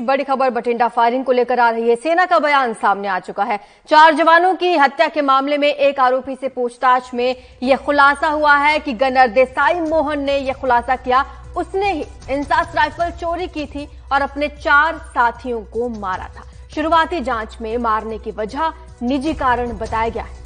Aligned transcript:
बड़ी 0.00 0.24
खबर 0.24 0.50
बठिंडा 0.50 0.88
फायरिंग 0.88 1.24
को 1.24 1.32
लेकर 1.32 1.60
आ 1.60 1.70
रही 1.70 1.88
है। 1.88 1.96
सेना 1.96 2.26
का 2.26 2.38
बयान 2.38 2.74
सामने 2.74 3.08
आ 3.08 3.18
चुका 3.18 3.44
है। 3.44 3.58
चार 3.88 4.14
जवानों 4.14 4.54
की 4.54 4.76
हत्या 4.76 5.08
के 5.08 5.22
मामले 5.22 5.58
में 5.58 5.68
एक 5.68 6.00
आरोपी 6.00 6.34
से 6.34 6.48
पूछताछ 6.48 7.14
में 7.14 7.36
यह 7.62 7.76
खुलासा 7.76 8.28
हुआ 8.28 8.56
है 8.56 8.78
कि 8.78 8.92
गनर 8.92 9.28
देसाई 9.28 9.80
मोहन 9.80 10.20
ने 10.20 10.38
यह 10.38 10.52
खुलासा 10.52 10.96
किया। 10.96 11.24
उसने 11.56 11.92
ही 11.92 12.04
इंसास 12.30 12.74
राइफल 12.74 13.10
चोरी 13.10 13.46
की 13.46 13.66
थी 13.66 13.88
और 14.12 14.22
अपने 14.22 14.48
चार 14.48 14.98
साथियों 14.98 15.60
को 15.60 15.88
मारा 15.88 16.24
था। 16.24 16.68
शुरुआती 16.74 17.20
जाँच 17.20 17.58
में 17.60 17.76
मारने 17.78 18.18
की 18.18 18.30
वजह 18.30 18.72
निजी 19.02 19.34
कारण 19.34 19.72
बताया 19.72 20.08
गया 20.08 20.22
है। 20.22 20.44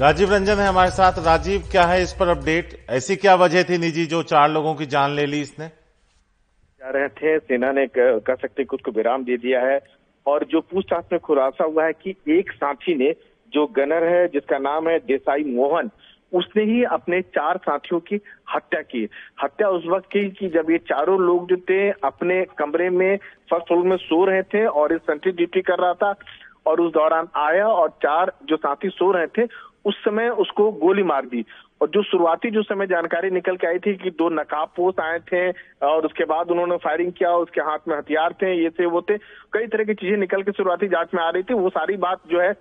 राजीव 0.00 0.32
रंजन 0.32 0.58
है 0.58 0.68
हमारे 0.68 0.90
साथ। 0.90 1.12
राजीव, 1.18 1.68
क्या 1.70 1.84
है 1.84 2.02
इस 2.02 2.12
पर 2.12 2.28
अपडेट? 2.28 2.86
ऐसी 2.90 3.16
क्या 3.16 3.34
वजह 3.34 3.62
थी 3.62 3.78
निजी 3.78 4.06
जो 4.06 4.22
चार 4.22 4.50
लोगों 4.50 4.74
की 4.74 4.86
जान 4.86 5.10
ले 5.10 5.26
ली 5.26 5.40
इसने? 5.40 5.77
जा 6.78 6.90
रहे 6.90 7.08
थे, 7.08 7.38
सेना 7.38 7.72
ने 7.72 7.86
कह 7.98 8.34
सकते 8.34 8.64
खुद 8.64 8.80
को 8.80 8.90
विराम 8.90 9.24
दे 9.24 9.36
दिया 9.36 9.60
है। 9.60 9.80
और 10.26 10.44
जो 10.44 10.60
पूछताछ 10.60 11.04
में 11.12 11.18
खुलासा 11.20 11.64
हुआ 11.64 11.84
है 11.84 11.92
कि 11.92 12.14
एक 12.28 12.52
साथी 12.52 12.94
ने, 12.94 13.14
जो 13.52 13.66
गनर 13.66 14.04
है, 14.04 14.28
जिसका 14.28 14.58
नाम 14.58 14.88
है 14.88 14.98
देसाई 14.98 15.44
मोहन, 15.44 15.90
उसने 16.32 16.62
ही 16.62 16.84
अपने 16.84 17.20
चार 17.22 17.56
साथियों 17.56 18.00
की 18.00 18.20
हत्या 18.54 18.80
की। 18.82 19.08
हत्या 19.42 19.68
उस 19.68 19.86
वक्त 19.86 20.06
की 20.06 20.30
कि 20.30 20.48
जब 20.48 20.70
ये 20.70 20.78
चारों 20.78 21.20
लोग 21.20 21.48
जो 21.48 21.56
थे, 21.56 21.90
अपने 21.90 22.44
कमरे 22.58 22.90
में 22.90 23.16
फ़र्स्ट 23.50 23.66
फ्लोर 23.68 23.84
में 23.84 23.96
सो 23.96 24.24
रहे 24.24 24.42
थे 24.42 24.66
और 24.66 24.92
इस 24.92 25.00
सेंट्री 25.00 25.32
ड्यूटी 25.32 25.60
कर 25.60 25.78
रहा 25.78 25.94
था 25.94 26.12
और 26.66 26.80
उस 26.80 26.92
दौरान 26.92 27.28
आया 27.36 27.68
और 27.68 27.88
चार 27.88 28.32
जो 28.44 28.56
साथी 28.56 28.88
सो 28.88 29.12
रहे 29.12 29.26
थे, 29.26 29.48
उस 29.84 29.94
समय 30.04 30.28
उसको 30.28 30.70
गोली 30.70 31.02
मार 31.02 31.26
दी। 31.26 31.44
और 31.82 31.88
जो 31.88 32.02
शुरुआती 32.02 32.50
जो 32.50 32.62
समय 32.62 32.86
जानकारी 32.86 33.30
निकल 33.30 33.56
के 33.56 33.66
आई 33.66 33.78
थी 33.78 33.94
कि 33.94 34.10
दो 34.10 34.28
नकाब 34.28 34.68
पोस्ट 34.76 35.00
आए 35.00 35.18
थे, 35.18 35.50
और 35.86 36.06
उसके 36.06 36.24
बाद 36.24 36.50
उन्होंने 36.50 36.76
फायरिंग 36.76 37.12
किया, 37.12 37.32
उसके 37.32 37.60
हाथ 37.60 37.78
में 37.88 37.96
हथियार 37.96 38.32
थे, 38.32 38.62
ये 38.62 38.70
थे, 38.70 38.86
वो 38.86 39.02
थे, 39.02 39.18
कई 39.52 39.66
तरह 39.66 39.84
की 39.84 39.94
चीज़ें 39.94 40.16
निकल 40.16 40.42
के 40.42 40.52
शुरुआती 40.52 40.88
जाँच 40.88 41.08
में 41.14 41.22
आ 41.22 41.30
रही 41.30 41.42
थी। 41.42 41.54
वो 41.54 41.70
सारी 41.70 41.96
बात 41.96 42.18
जो 42.30 42.40
है, 42.40 42.52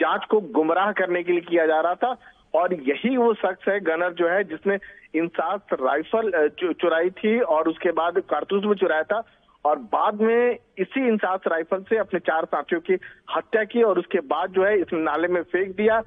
जाँच 0.00 0.24
को 0.24 0.40
गुमराह 0.40 0.92
करने 0.92 1.22
के 1.22 1.32
लिए 1.32 1.40
किया 1.40 1.66
जा 1.66 1.80
रहा 1.80 1.94
था। 1.94 2.16
और 2.54 2.74
यही 2.74 3.16
वो 3.16 3.34
शख्स 3.34 3.68
है, 3.68 3.80
गनर 3.80 4.12
जो 4.12 4.28
है, 4.28 4.44
जिसने 4.44 4.78
इंसास 5.14 5.60
राइफल 5.72 6.50
चुराई 6.72 7.10
थी, 7.10 7.40
और 7.40 7.68
उसके 7.68 7.90
बाद 7.90 8.18
कारतूस 8.18 8.64
भी 8.64 8.74
चुराया 8.74 9.02
था। 9.02 9.22
और 9.64 9.78
बाद 9.92 10.20
में 10.20 10.58
इसी 10.78 11.06
इंसास 11.08 11.40
राइफल 11.48 11.82
से 11.88 11.98
अपने 11.98 12.20
चार 12.20 12.44
साथियों 12.44 12.80
की 12.80 12.98
हत्या 13.36 13.64
की 13.64 13.82
और 13.82 13.98
उसके 13.98 14.20
बाद 14.26 14.50
जो 14.50 14.64
है 14.64 14.78
इस 14.80 14.92
नाले 14.92 15.28
में 15.28 15.42
फेंक 15.42 15.74
दिया। 15.76 16.00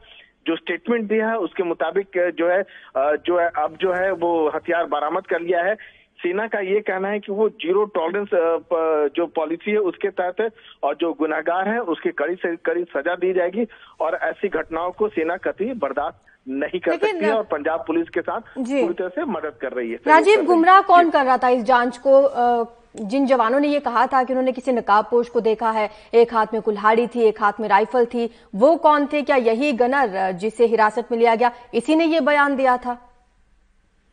जो 0.48 0.56
स्टेटमेंट 0.56 1.08
दिया 1.10 1.30
है 1.30 1.38
उसके 1.38 1.64
मुताबिक 1.64 2.18
जो 2.38 2.50
है 2.50 2.62
जो 2.98 3.40
है 3.40 3.48
अब 3.64 3.78
जो 3.82 3.94
है 3.94 4.12
वो 4.12 4.30
हथियार 4.56 4.86
बरामद 4.86 5.26
कर 5.28 5.42
लिया 5.42 5.64
है। 5.64 5.76
सेना 6.20 6.46
का 6.48 6.60
ये 6.60 6.80
कहना 6.82 7.08
है 7.08 7.20
कि 7.20 7.32
वो 7.32 7.48
ज़ीरो 7.64 7.84
टॉलरेंस 7.96 8.30
जो 9.16 9.26
पॉलिसी 9.36 9.72
है 9.72 9.78
उसके 9.90 10.10
तहत 10.12 10.40
है 10.42 10.50
और 10.84 10.96
जो 11.02 11.12
गुनाहगार 11.14 11.70
है 11.70 11.80
उसकी 11.94 12.12
कड़ी 12.12 12.36
से 12.36 12.56
कड़ी 12.66 12.84
सजा 12.96 13.16
दी 13.16 13.34
जाएगी 13.34 13.68
और 14.02 14.16
ऐसी 14.24 14.48
घटनाओं 14.50 14.92
को 14.92 15.08
सेना 15.10 15.38
कति 15.38 15.66
बर्दाश्त 15.84 16.18
नहीं 16.48 16.80
कर 16.80 16.92
सकती 16.92 17.26
है 17.26 17.34
और 17.34 17.44
पंजाब 17.44 17.84
पुलिस 17.88 18.10
के 18.10 18.22
साथ 18.22 18.42
पूरी 18.58 18.94
तरह 18.94 19.10
से 19.10 19.26
मदद 19.32 19.58
कर 19.62 19.74
रही 19.74 19.92
है। 19.92 19.98
राजीव 20.08 20.44
गुमराह 20.46 20.82
कौन 20.82 21.10
कर 21.10 21.26
रहा 21.26 21.38
था 21.38 21.50
इस 21.50 21.64
जाँच 21.64 21.98
को 22.08 22.22
जिन 23.00 23.26
जवानों 23.26 23.60
ने 23.60 23.68
ये 23.68 23.80
कहा 23.80 24.06
था 24.08 24.24
कि 24.24 24.34
उन्होंने 24.34 24.52
किसी 24.52 24.72
नकाब 24.72 25.08
पोश 25.12 25.30
को 25.30 25.42
देखा 25.42 25.72
है, 25.72 25.90
एक 26.14 26.34
हाथ 26.34 26.54
में 26.54 26.62
कुल्हाड़ी 26.62 27.08
थी, 27.08 27.22
एक 27.22 27.42
हाथ 27.42 27.60
में 27.60 27.68
राइफल 27.70 28.06
थी, 28.06 28.30
वो 28.56 28.76
कौन 28.78 29.06
थे? 29.06 29.22
क्या 29.22 29.36
यही 29.38 29.72
गनर 29.74 30.32
जिसे 30.34 30.66
हिरासत 30.66 31.12
में 31.12 31.18
लिया 31.18 31.36
गया? 31.36 31.52
इसी 31.74 31.96
ने 31.96 32.06
ये 32.06 32.20
बयान 32.22 32.56
दिया 32.56 32.78
था। 32.78 32.94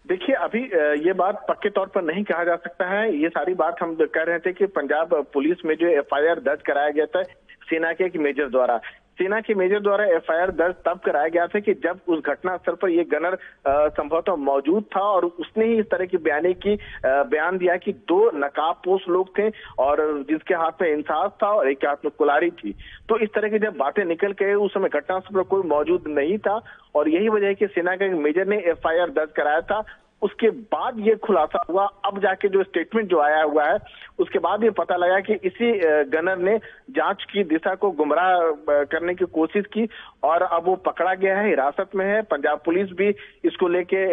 देखिए, 0.05 0.35
अभी 0.37 0.63
ये 1.07 1.13
बात 1.13 1.45
पक्के 1.49 1.71
तौर 1.71 1.87
पर 1.87 2.03
नहीं 2.05 2.25
कहा 2.25 2.45
जा 2.45 2.57
सकता 2.57 2.89
है। 2.89 3.17
ये 3.17 3.29
सारी 3.29 3.55
बात 3.55 3.77
हम 3.83 3.95
कह 3.95 4.23
रहे 4.23 4.39
थे 4.39 4.53
कि 4.53 4.67
पंजाब 4.73 5.15
पुलिस 5.33 5.65
में 5.65 5.75
जो 5.75 5.89
एफआईआर 5.89 6.41
दर्ज 6.41 6.63
कराया 6.63 6.91
गया 6.91 7.07
था, 7.07 7.23
सेना 7.23 7.93
के 7.93 8.05
एक 8.05 8.17
मेजर 8.19 8.51
द्वारा। 8.51 8.81
सेना 9.19 9.41
के 9.41 9.55
मेजर 9.55 9.81
द्वारा 9.81 10.05
एफआईआर 10.15 10.51
दर्ज 10.51 10.75
तब 10.87 11.01
कराया 11.05 11.29
गया 11.29 11.47
था 11.47 11.61
कि 11.61 11.75
जब 11.75 12.01
उस 12.09 12.23
घटना 12.27 12.57
स्थल 12.57 12.75
पर 12.75 12.91
ये 12.91 13.05
गनर 13.05 13.37
संभवतः 13.69 14.35
मौजूद 14.45 14.85
था 14.97 15.01
और 15.01 15.25
उसने 15.25 15.65
ही 15.65 15.79
इस 15.81 15.87
तरह 15.91 16.07
की 16.07 16.17
बयानी 16.17 16.53
की 16.55 16.75
बयान 17.07 17.59
दिया 17.59 17.77
कि 17.77 17.93
दो 18.09 18.19
नकाबपोश 18.37 19.09
लोग 19.09 19.39
थे 19.39 19.49
और 19.79 20.03
जिसके 20.31 20.55
हाथ 20.55 20.83
में 20.83 20.89
इंसाफ 20.93 21.37
था 21.43 21.53
और 21.53 21.71
एक 21.71 21.79
के 21.79 21.87
हाथ 21.87 22.05
में 22.05 22.11
कुलारी 22.19 22.51
थी। 22.51 22.73
तो 23.09 23.19
इस 23.19 23.35
तरह 23.35 23.49
की 23.49 23.59
जब 23.59 23.77
बातें 23.77 24.05
निकल 24.05 24.33
के 24.33 24.55
उस 24.55 24.75
समय 24.75 24.89
घटना 24.89 25.19
स्थल 25.19 25.35
पर 25.35 25.43
कोई 25.43 25.69
मौजूद 25.69 26.05
नहीं 26.09 26.39
था 26.39 26.61
और 26.95 27.09
यही 27.09 27.29
वजह 27.29 27.47
है 27.47 27.55
कि 27.55 27.67
सेना 27.67 27.97
के 27.97 28.09
मेजर 28.15 28.47
ने 28.47 28.57
एफआईआर 28.71 29.11
दर्ज 29.11 29.31
कराया 29.37 29.61
था 29.61 29.85
उसके 30.25 30.51
बाद 30.73 30.99
ये 30.99 31.15
खुलासा 31.15 31.65
हुआ। 31.71 31.85
अब 32.05 32.19
जाके 32.19 32.49
जो 32.49 32.63
स्टेटमेंट 32.63 33.09
जो 33.09 33.21
आया 33.21 33.43
हुआ 33.43 33.65
है, 33.65 33.79
उसके 34.19 34.39
बाद 34.39 34.65
ये 34.65 34.71
पता 34.71 34.97
लगा 34.97 35.19
कि 35.21 35.35
इसी 35.45 35.71
गनर 36.11 36.39
ने 36.39 36.57
जाँच 36.91 37.25
की, 37.33 37.43
दिशा 37.45 37.75
को 37.75 37.91
गुमराह 37.91 38.85
करने 38.85 39.15
की 39.15 39.25
कोशिश 39.25 39.65
की 39.73 39.89
और 40.23 40.43
अब 40.43 40.67
वो 40.67 40.75
पकड़ा 40.87 41.15
गया 41.15 41.39
है, 41.39 41.49
हिरासत 41.49 41.95
में 41.95 42.05
है। 42.07 42.21
पंजाब 42.23 42.61
पुलिस 42.65 42.91
भी 42.99 43.09
इसको 43.45 43.69
लेके 43.69 44.05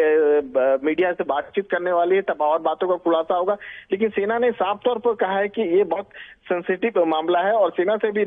मीडिया 0.86 1.12
से 1.12 1.24
बातचीत 1.24 1.70
करने 1.72 1.92
वाली 1.92 2.16
है। 2.16 2.22
तब 2.22 2.42
और 2.42 2.60
बातों 2.62 2.88
का 2.88 2.96
खुलासा 2.96 3.36
होगा। 3.36 3.58
लेकिन 3.92 4.10
सेना 4.10 4.38
ने 4.38 4.52
साफ़ 4.52 4.80
तौर 4.86 4.98
पर 4.98 5.16
कहा 5.16 5.38
है 5.38 5.48
कि 5.48 5.62
ये 5.78 5.84
बहुत 5.84 6.10
सेंसिटिव 6.50 7.04
मामला 7.06 7.40
है 7.40 7.54
और 7.54 7.72
सेना 7.72 7.96
से 7.98 8.12
भी 8.12 8.26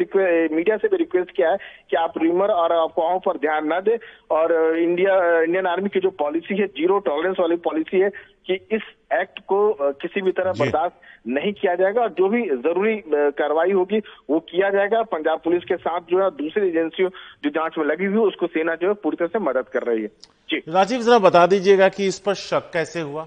मीडिया 0.55 0.77
से 0.77 0.89
भी 0.89 0.97
रिक्वेस्ट 0.97 1.31
किया 1.31 1.51
है 1.51 1.57
कि 1.91 1.97
आप 1.97 2.19
रूमर 2.19 2.51
और 2.51 2.73
अफवाहों 2.73 3.19
पर 3.19 3.37
ध्यान 3.37 3.73
न 3.73 3.81
दे 3.81 3.99
और 4.31 4.53
इंडिया 4.79 5.15
इंडियन 5.43 5.67
आर्मी 5.67 5.89
की 5.89 6.01
जो 6.01 6.11
पॉलिसी 6.11 6.57
है 6.57 6.67
ज़ीरो 6.67 6.99
टॉलरेंस 6.99 7.37
वाली 7.41 7.57
है 7.95 8.11
कि 8.47 8.55
इस 8.73 8.83
एक्ट 9.13 9.39
को 9.41 9.93
किसी 9.93 10.21
भी 10.21 10.33
तरह 10.33 10.53
बर्दाश्त 10.53 11.29
नहीं 11.29 11.53
किया 11.53 11.75
जाएगा 11.75 12.03
और 12.03 12.09
जो 12.09 12.29
भी 12.29 12.43
ज़रूरी 12.43 12.97
कार्रवाई 13.09 13.73
होगी 13.73 13.99
वो 14.31 14.41
किया 14.41 14.71
जाएगा। 14.71 15.03
पंजाब 15.03 15.41
पुलिस 15.45 15.65
के 15.65 15.77
साथ 15.77 16.01
जो 16.01 16.23
है 16.25 16.31
दूसरी 16.31 16.69
एजेंसियों 16.69 17.11
जो 17.45 17.51
जाँच 17.51 17.75
में 17.79 17.85
लगी 17.85 18.05
हुई 18.05 18.27
उसको 18.29 18.47
सेना 18.47 18.75
जो 18.75 18.89
है 18.89 18.95
पूरी 18.95 19.17
तरह 19.17 19.29
से 19.29 19.39
मदद 19.39 19.69
कर 19.69 19.83
रही 19.83 20.03
है। 20.03 20.09
जी। 20.51 20.63
राजीव 20.69 21.01
जरा 21.01 21.19
बता 21.19 21.47
दीजिएगा 21.47 21.89
कि 21.89 22.07
इस 22.07 22.19
पर 22.19 22.35
शक 22.35 22.71
कैसे 22.73 23.01
हुआ? 23.01 23.27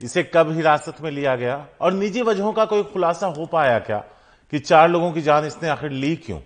इसे 0.00 0.22
कब 0.22 0.52
हिरासत 0.52 0.96
में 1.02 1.10
लिया 1.10 1.36
गया? 1.36 1.66
और 1.80 1.92
निजी 1.92 2.22
वजहों 2.22 2.52
का 2.52 2.64
कोई 2.64 2.82
खुलासा 2.82 3.26
हो 3.26 3.46
पाया 3.46 3.78
क्या 3.78 3.98
कि 4.52 4.58
चार 4.58 4.88
लोगों 4.90 5.12
की 5.12 5.20
जान 5.20 5.44
इसने 5.44 5.68
आखिर 5.68 5.90
ली 5.90 6.16
क्यों? 6.16 6.38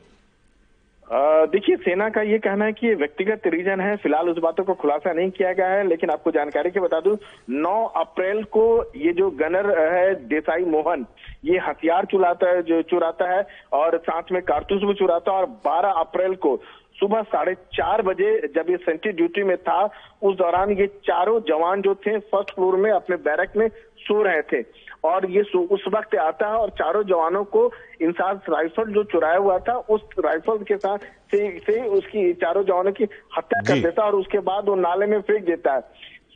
देखिए, 1.12 1.76
सेना 1.76 2.08
का 2.08 2.22
ये 2.22 2.38
कहना 2.38 2.64
है 2.64 2.72
कि 2.72 2.86
ये 2.86 2.94
व्यक्तिगत 2.94 3.46
रीजन 3.46 3.80
है। 3.80 3.96
फ़िलहाल 3.96 4.28
उस 4.28 4.38
बातों 4.38 4.64
को 4.64 4.74
खुलासा 4.74 5.12
नहीं 5.12 5.30
किया 5.30 5.52
गया 5.52 5.66
है, 5.66 5.86
लेकिन 5.86 6.10
आपको 6.10 6.30
जानकारी 6.30 6.70
के 6.70 6.80
बता 6.80 7.00
दूँ 7.00 7.16
9 7.50 7.84
अप्रैल 7.96 8.42
को 8.44 8.92
ये 8.96 9.12
जो 9.12 9.30
गनर 9.30 9.78
है, 9.80 10.14
देसाई 10.14 10.64
मोहन, 10.64 11.06
ये 11.44 11.58
हथियार 11.58 12.04
चुराता 12.04 12.50
है, 12.50 12.62
जो 12.62 12.82
चुराता 12.82 13.30
है, 13.30 13.46
और 13.72 13.98
साथ 13.98 14.32
में 14.32 14.42
कारतूस 14.42 14.82
भी 14.82 14.94
चुराता 14.94 15.32
है, 15.32 15.38
और 15.38 15.46
12 15.66 16.00
अप्रैल 16.00 16.34
को 16.34 16.56
सुबह 17.00 17.22
साढ़े 17.22 17.54
चार 17.54 18.02
बजे 18.02 18.52
जब 18.56 18.70
ये 18.70 18.76
सेंट्री 18.76 19.12
ड्यूटी 19.12 19.42
में 19.42 19.56
था, 19.56 19.90
उस 20.22 20.36
दौरान 20.36 20.70
ये 20.70 20.86
चारों 20.86 21.40
जवान 21.40 21.82
जो 21.82 21.94
थे, 21.94 22.18
फ़र्स्ट 22.18 22.54
फ्लोर 22.54 22.76
में, 22.76 22.90
अपने 22.90 23.16
बैरक 23.16 23.52
में 23.56 23.68
सो 23.98 24.22
रहे 24.22 24.42
थे। 24.42 24.62
और 25.04 25.30
ये 25.30 25.42
उस 25.58 25.84
वक्त 25.94 26.14
आता 26.16 26.46
है 26.46 26.56
और 26.56 26.70
चारों 26.78 27.02
जवानों 27.04 27.44
को 27.44 27.70
इंसास 28.02 28.46
राइफल 28.50 28.92
जो 28.92 29.02
चुराया 29.04 29.36
हुआ 29.36 29.58
था 29.58 29.76
उस 29.90 30.00
राइफल 30.18 30.62
के 30.64 30.76
साथ 30.76 30.98
से, 30.98 31.48
से 31.58 31.80
उसकी 31.88 32.32
चारों 32.34 32.62
जवानों 32.64 32.92
की 32.92 33.04
हत्या 33.38 33.60
कर 33.60 33.82
देता 33.82 34.02
है 34.02 34.08
और 34.08 34.16
उसके 34.16 34.38
बाद 34.42 34.68
वो 34.68 34.74
नाले 34.74 35.06
में 35.06 35.20
फेंक 35.20 35.44
देता 35.44 35.74
है। 35.74 35.80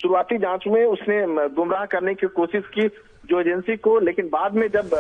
शुरुआती 0.03 0.39
जाँच 0.39 0.65
में 0.69 0.85
उसने 0.85 1.49
गुमराह 1.55 1.85
करने 1.87 2.15
की 2.15 2.27
कोशिश 2.27 2.65
की 2.75 2.89
जो 3.29 3.41
एजेंसी 3.41 3.77
को 3.77 3.99
लेकिन 4.01 4.29
बाद 4.29 4.55
में 4.55 4.67
जब 4.69 4.91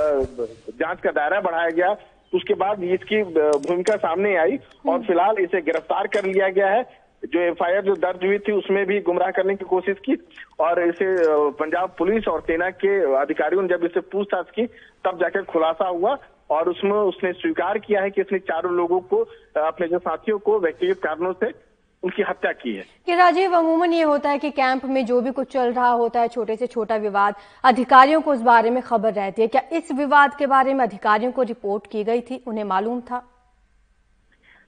जाँच 0.80 1.00
का 1.00 1.10
दायरा 1.10 1.40
बढ़ाया 1.40 1.70
गया 1.70 1.96
उसके 2.32 2.54
बाद 2.54 2.82
इसकी 2.84 3.22
भूमिका 3.24 3.96
सामने 3.96 4.34
आई 4.36 4.58
और 4.88 5.02
फ़िलहाल 5.02 5.38
इसे 5.40 5.60
गिरफ़्तार 5.60 6.06
कर 6.06 6.24
लिया 6.24 6.48
गया 6.48 6.70
है। 6.70 6.82
जो 7.24 7.40
एफआईआर 7.40 7.82
जो 7.82 7.94
दर्ज 7.94 8.24
हुई 8.24 8.38
थी, 8.38 8.52
उसमें 8.52 8.86
भी 8.86 9.00
गुमराह 9.00 9.30
करने 9.30 9.54
की 9.54 9.64
कोशिश 9.64 9.96
की 10.04 10.28
और 10.60 10.88
इसे 10.88 11.16
पंजाब 11.50 11.94
पुलिस 11.98 12.28
और 12.28 12.40
सेना 12.40 12.70
के 12.70 13.16
अधिकारियों 13.16 13.62
ने 13.62 13.68
जब 13.68 13.84
इसे 13.84 14.00
पूछताछ 14.00 14.46
की, 14.50 14.66
तब 15.04 15.18
जाकर 15.20 15.42
खुलासा 15.42 15.88
हुआ 15.88 16.18
और 16.50 16.68
उसमें 16.68 16.92
उसने 16.92 17.32
स्वीकार 17.32 17.78
किया 17.78 18.00
है 18.00 18.10
कि 18.10 18.20
इसने 18.20 18.38
चारों 18.38 18.72
लोगों 18.72 19.00
को 19.00 19.16
अपने 19.56 19.88
जो 19.88 19.98
साथियों 19.98 20.38
को 20.38 20.58
व्यक्तिगत 20.58 20.98
कारणों 20.98 21.32
से 21.32 21.68
उनकी 22.02 22.22
हत्या 22.22 22.52
की 22.52 22.74
है। 22.74 22.84
कि 23.06 23.14
राजीव, 23.14 23.56
अमूमन 23.56 23.92
ये 23.92 24.02
होता 24.02 24.30
है 24.30 24.38
कि 24.38 24.50
कैंप 24.50 24.84
में 24.84 25.06
जो 25.06 25.20
भी 25.20 25.30
कुछ 25.30 25.52
चल 25.52 25.72
रहा 25.72 25.88
होता 25.88 26.20
है, 26.20 26.28
छोटे 26.28 26.56
से 26.56 26.66
छोटा 26.66 26.96
विवाद, 26.96 27.34
अधिकारियों 27.64 28.20
को 28.20 28.32
उस 28.32 28.42
बारे 28.42 28.70
में 28.70 28.82
खबर 28.82 29.12
रहती 29.12 29.42
है। 29.42 29.48
क्या 29.48 29.62
इस 29.72 29.92
विवाद 29.92 30.34
के 30.34 30.46
बारे 30.46 30.74
में 30.74 30.84
अधिकारियों 30.84 31.32
को 31.32 31.42
रिपोर्ट 31.42 31.86
की 31.86 32.04
गई 32.04 32.20
थी? 32.20 32.44
उन्हें 32.46 32.64
मालूम 32.64 33.00
था। 33.00 33.37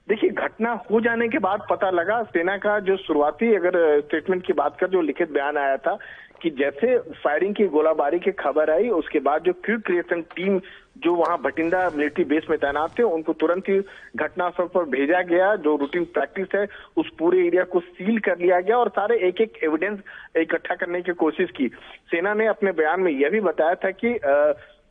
देखिए, 0.07 0.29
घटना 0.29 0.71
हो 0.91 0.99
जाने 1.01 1.27
के 1.29 1.37
बाद 1.39 1.61
पता 1.69 1.89
लगा, 1.89 2.21
सेना 2.25 2.57
का 2.57 2.79
जो 2.79 2.95
शुरुआती 2.97 3.53
अगर 3.55 3.99
स्टेटमेंट 4.01 4.45
की 4.45 4.53
बात 4.53 4.77
कर, 4.79 4.87
जो 4.87 5.01
लिखित 5.01 5.31
बयान 5.31 5.57
आया 5.57 5.77
था 5.77 5.97
कि 6.41 6.49
जैसे 6.49 6.97
फायरिंग 7.23 7.53
की 7.55 7.65
गोलाबारी 7.67 8.19
की 8.19 8.31
खबर 8.33 8.69
आई, 8.71 8.89
उसके 8.91 9.19
बाद 9.19 9.43
जो 9.43 9.53
क्यू 9.65 9.77
क्रिएशन 9.79 10.21
टीम 10.35 10.59
जो 11.03 11.13
वहाँ 11.15 11.37
भटिंडा 11.41 11.89
मिलिट्री 11.95 12.23
बेस 12.25 12.47
में 12.49 12.57
तैनात 12.59 12.97
थे, 12.99 13.03
उनको 13.03 13.33
तुरंत 13.33 13.69
ही 13.69 13.79
घटनास्थल 14.15 14.65
पर 14.73 14.85
भेजा 14.89 15.21
गया, 15.21 15.55
जो 15.55 15.75
रूटीन 15.75 16.05
प्रैक्टिस 16.13 16.47
है, 16.55 16.65
उस 16.97 17.09
पूरे 17.19 17.45
एरिया 17.47 17.63
को 17.63 17.79
सील 17.79 18.19
कर 18.19 18.39
लिया 18.39 18.59
गया 18.59 18.77
और 18.77 18.89
सारे 18.89 19.19
एक 19.27 19.41
एक 19.41 19.63
एविडेंस 19.63 19.99
इकट्ठा 20.37 20.75
करने 20.75 21.01
की 21.01 21.13
कोशिश 21.13 21.51
की। 21.51 21.67
सेना 22.11 22.33
ने 22.33 22.47
अपने 22.47 22.71
बयान 22.73 23.01
में 23.01 23.11
यह 23.11 23.29
भी 23.29 23.39
बताया 23.41 23.75
था 23.75 23.91
कि 24.03 24.17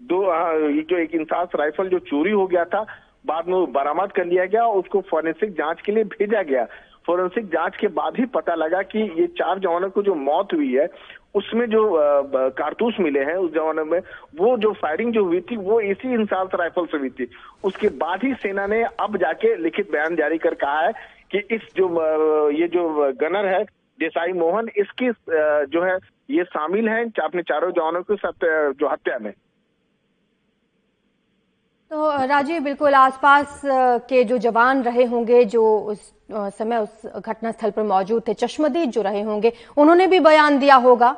दो 0.03 0.25
जो 0.83 0.99
एक 0.99 1.15
इंसास 1.15 1.49
राइफल 1.57 1.89
जो 1.89 1.99
चोरी 1.99 2.31
हो 2.31 2.47
गया 2.47 2.65
था 2.65 2.87
बाद 3.27 3.49
में 3.49 3.73
बरामद 3.73 4.13
कर 4.13 4.25
लिया 4.25 4.45
गया 4.45 4.65
और 4.65 4.79
उसको 4.79 5.01
फॉरेंसिक 5.01 5.53
जाँच 5.53 5.81
के 5.81 5.93
लिए 5.93 6.05
भेजा 6.05 6.43
गया। 6.43 6.67
फॉरेंसिक 7.07 7.47
जाँच 7.47 7.77
के 7.77 7.89
बाद 7.89 8.17
ही 8.17 8.25
पता 8.27 8.55
लगा 8.55 8.83
कि 8.83 8.99
ये 9.21 9.27
चार 9.39 9.59
जवानों 9.59 9.89
को 9.91 10.03
जो 10.03 10.15
मौत 10.15 10.53
हुई 10.53 10.73
है, 10.75 10.87
उसमें 11.35 11.67
जो 11.67 11.83
कारतूस 12.51 12.97
मिले 13.01 13.21
हैं 13.21 13.35
उस 13.35 13.53
जवानों 13.55 13.85
में, 13.85 13.99
वो 14.37 14.57
जो 14.57 14.73
फायरिंग 14.73 15.13
जो 15.13 15.25
हुई 15.25 15.41
थी, 15.41 15.57
वो 15.57 15.81
इसी 15.81 16.13
इंसास 16.15 16.49
राइफल 16.55 16.87
से 16.87 16.99
हुई 16.99 17.11
थी। 17.11 17.27
उसके 17.65 17.89
बाद 17.99 18.25
ही 18.25 18.33
सेना 18.35 18.67
ने 18.67 18.83
अब 19.01 19.17
जाके 19.17 19.55
लिखित 19.57 19.91
बयान 19.93 20.17
जारी 20.17 20.39
कर 20.39 20.55
कहा 20.55 20.81
है 20.81 20.93
कि 21.33 21.39
इस 21.55 21.69
जो 21.77 22.51
ये 22.51 22.69
जो 22.69 23.13
गनर 23.21 23.47
है, 23.47 23.63
देसाई 23.99 24.33
मोहन, 24.33 24.69
इसकी 24.77 25.11
जो 25.73 25.83
है, 25.83 25.97
ये 26.31 26.45
शामिल 26.45 26.89
है, 26.89 27.05
अपने 27.23 27.43
चारों 27.43 27.71
जवानों 27.71 28.03
की 28.03 28.17
जो 28.75 28.89
हत्या 28.89 29.19
में। 29.19 29.33
तो 31.91 32.11
राजीव 32.27 32.63
बिल्कुल 32.63 32.95
आसपास 32.95 33.61
के 34.07 34.23
जो 34.25 34.37
जवान 34.39 34.83
रहे 34.83 35.05
होंगे, 35.05 35.45
जो 35.45 35.63
उस 35.81 35.99
समय 36.31 36.79
उस 36.79 37.07
घटनास्थल 37.19 37.71
पर 37.71 37.83
मौजूद 37.83 38.23
थे, 38.29 38.35
चश्मदीद 38.35 38.91
जो 38.91 39.03
रहे 39.03 39.23
होंगे, 39.23 39.53
उन्होंने 39.77 40.07
भी 40.07 40.21
बयान 40.21 40.59
दिया 40.59 40.77
होगा। 40.77 41.11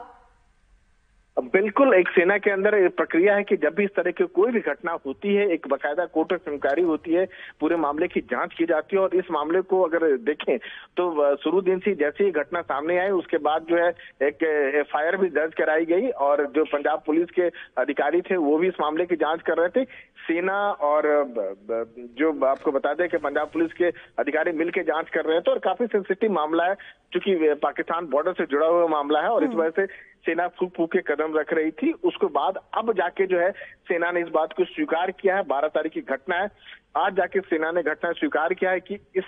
बिल्कुल 1.37 1.95
एक 1.95 2.09
सेना 2.09 2.37
के 2.39 2.51
अंदर 2.51 2.75
प्रक्रिया 2.91 3.35
है 3.35 3.43
कि 3.43 3.57
जब 3.57 3.75
भी 3.75 3.85
इस 3.85 3.91
तरह 3.97 4.11
की 4.11 4.25
कोई 4.31 4.53
भी 4.53 4.61
घटना 4.63 4.93
होती 5.07 5.35
है 5.35 5.47
एक 5.51 5.67
बकायदा 5.69 6.05
कोर्ट 6.07 6.33
ऑफ़ 6.33 6.51
इंक्वायरी 6.51 6.83
होती 6.83 7.15
है 7.15 7.25
पूरे 7.61 7.77
मामले 7.77 8.09
की 8.09 8.21
जाँच 8.23 8.55
की 8.55 8.65
जाती 8.65 8.97
है 8.97 9.03
और 9.03 9.15
इस 9.17 9.31
मामले 9.31 9.61
को 9.63 9.81
अगर 9.83 10.07
देखें 10.23 10.57
तो 10.97 11.37
शुरू 11.37 11.61
दिन 11.63 11.79
से 11.79 11.95
जैसे 11.97 12.25
ही 12.25 12.31
घटना 12.33 12.61
सामने 12.63 12.99
आई 12.99 13.11
उसके 13.13 13.39
बाद 13.41 13.67
जो 13.69 13.77
है 13.77 13.89
एक 14.23 14.43
एफआईआर 14.77 15.17
भी 15.17 15.29
दर्ज 15.31 15.55
कराई 15.55 15.85
गई 15.87 16.09
और 16.21 16.47
जो 16.55 16.65
पंजाब 16.67 17.03
पुलिस 17.07 17.31
के 17.31 17.49
अधिकारी 17.79 18.21
थे 18.23 18.37
वो 18.39 18.59
भी 18.59 18.69
इस 18.69 18.81
मामले 18.81 19.07
की 19.07 19.17
जाँच 19.17 19.43
कर 19.43 19.59
रहे 19.59 19.69
थे 19.77 19.85
सेना 20.23 20.57
और 20.85 21.07
जो 22.19 22.33
आपको 22.47 22.73
बता 22.73 22.93
दें 22.95 23.09
कि 23.09 23.17
पंजाब 23.21 23.51
पुलिस 23.53 23.73
के 23.73 23.89
अधिकारी 24.19 24.53
मिलकर 24.55 24.83
जाँच 24.85 25.09
कर 25.11 25.25
रहे 25.25 25.41
थे 25.41 25.51
और 25.51 25.59
काफ़ी 25.63 25.87
सेंसिटिव 25.89 26.33
मामला 26.33 26.65
है 26.65 26.75
चूँकि 27.13 27.55
पाकिस्तान 27.63 28.07
बॉर्डर 28.09 28.33
से 28.35 28.45
जुड़ा 28.47 28.67
हुआ 28.67 28.87
मामला 28.91 29.21
है 29.21 29.29
और 29.31 29.45
इस 29.45 29.51
हम्म। 29.51 29.61
वजह 29.61 29.71
से 29.77 30.11
सेना 30.25 30.47
फूक 30.49 30.73
फूक 30.77 30.93
के 30.93 31.01
कदम 31.07 31.37
रख 31.39 31.53
रही 31.53 31.71
थी। 31.73 31.93
उसके 32.05 32.27
बाद 32.33 32.59
अब 32.75 32.93
जाके 32.93 33.27
जो 33.27 33.39
है, 33.39 33.51
सेना 33.89 34.11
ने 34.11 34.21
इस 34.21 34.29
बात 34.29 34.53
को 34.53 34.65
स्वीकार 34.65 35.11
किया 35.11 35.37
है। 35.37 35.43
बारह 35.45 35.69
तारीख 35.69 35.93
की 35.93 36.01
घटना 36.01 36.37
है। 36.37 36.49
आज 36.97 37.15
जाके 37.17 37.41
सेना 37.41 37.71
ने 37.71 37.83
घटना 37.83 38.13
स्वीकार 38.13 38.55
किया 38.55 38.71
है 38.71 38.81
कि 38.81 38.95
इस 39.17 39.25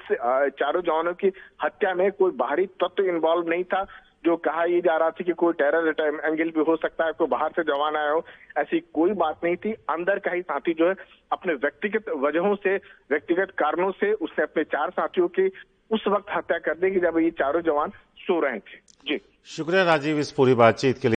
चारों 0.61 0.83
जवानों 0.83 1.13
की 1.15 1.33
हत्या 1.65 1.95
में 1.95 2.11
कोई 2.13 2.33
बाहरी 2.33 2.67
तत्व 2.83 3.05
इन्वॉल्व 3.05 3.49
नहीं 3.49 3.65
था, 3.65 3.85
जो 4.25 4.37
कहा 4.37 4.65
यह 4.65 4.81
जा 4.81 4.97
रहा 4.97 5.11
था 5.11 5.25
कि 5.25 5.33
कोई 5.33 5.53
टेरर 5.53 5.89
एंगल 6.25 6.51
भी 6.51 6.65
हो 6.65 6.77
सकता 6.77 7.05
है, 7.05 7.13
कोई 7.13 7.29
बाहर 7.29 7.51
से 7.51 7.63
जवान 7.63 7.97
आया 7.97 8.11
हो, 8.11 8.25
ऐसी 8.59 8.81
कोई 8.95 9.13
बात 9.15 9.45
नहीं 9.45 9.57
थी। 9.57 9.73
अंदर 9.73 10.19
का 10.19 10.31
ही 10.31 10.43
साथी 10.43 10.75
जो 10.75 10.89
है, 10.89 10.95
अपने 11.33 11.55
व्यक्तिगत 11.55 12.09
वजहों 12.19 12.55
से, 12.55 12.77
व्यक्तिगत 13.11 13.51
कारणों 13.59 13.91
से 13.91 14.13
उसने 14.13 14.43
अपने 14.43 14.65
चार 14.65 14.91
साथियों 14.91 15.29
की 15.29 15.51
उस 15.91 16.05
वक्त 16.09 16.31
हत्या 16.31 16.59
कर 16.59 16.75
दी 16.75 16.91
कि 16.91 17.01
जब 17.01 17.19
ये 17.19 17.31
चारों 17.31 17.61
जवान 17.61 17.91
सो 18.19 18.41
रहे 18.41 18.59
थे। 18.59 18.84
जी। 19.09 19.21
शुक्रिया 19.45 19.83
राजीव 19.83 20.19
इस 20.19 20.31
पूरी 20.33 20.55
बातचीत 20.55 20.99
के 20.99 21.09
लिए। 21.09 21.13